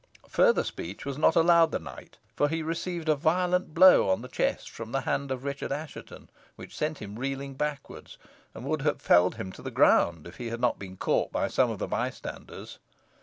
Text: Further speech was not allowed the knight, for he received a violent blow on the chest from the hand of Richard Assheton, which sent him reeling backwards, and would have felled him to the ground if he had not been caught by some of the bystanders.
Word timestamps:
Further 0.29 0.63
speech 0.63 1.05
was 1.05 1.19
not 1.19 1.35
allowed 1.35 1.71
the 1.71 1.77
knight, 1.77 2.17
for 2.35 2.49
he 2.49 2.63
received 2.63 3.07
a 3.07 3.13
violent 3.13 3.75
blow 3.75 4.09
on 4.09 4.23
the 4.23 4.27
chest 4.27 4.67
from 4.67 4.91
the 4.91 5.01
hand 5.01 5.29
of 5.29 5.43
Richard 5.43 5.71
Assheton, 5.71 6.27
which 6.55 6.75
sent 6.75 6.97
him 6.97 7.19
reeling 7.19 7.53
backwards, 7.53 8.17
and 8.55 8.65
would 8.65 8.81
have 8.81 8.99
felled 8.99 9.35
him 9.35 9.51
to 9.51 9.61
the 9.61 9.69
ground 9.69 10.25
if 10.25 10.37
he 10.37 10.49
had 10.49 10.59
not 10.59 10.79
been 10.79 10.97
caught 10.97 11.31
by 11.31 11.47
some 11.47 11.69
of 11.69 11.77
the 11.77 11.85
bystanders. 11.87 12.79